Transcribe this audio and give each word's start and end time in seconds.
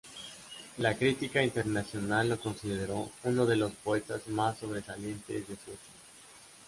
La 0.79 0.95
crítica 0.97 1.43
internacional 1.43 2.29
lo 2.29 2.39
consideró 2.39 3.11
uno 3.21 3.45
de 3.45 3.55
los 3.55 3.71
poetas 3.71 4.27
más 4.29 4.57
sobresalientes 4.57 5.47
de 5.47 5.55
Suecia. 5.57 5.93